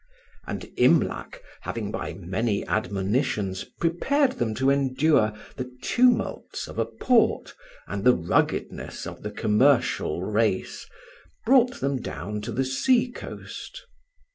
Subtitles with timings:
[0.47, 7.53] And Imlac having by many admonitions prepared them to endure the tumults of a port
[7.85, 10.87] and the ruggedness of the commercial race,
[11.45, 13.85] brought them down to the sea coast.